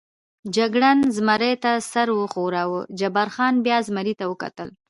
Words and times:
جګړن 0.55 0.99
زمري 1.15 1.53
ته 1.63 1.71
سر 1.91 2.07
و 2.11 2.19
ښوراوه، 2.33 2.81
جبار 2.99 3.29
خان 3.35 3.53
بیا 3.65 3.77
زمري 3.87 4.13
ته 4.19 4.25
وکتل. 4.31 4.69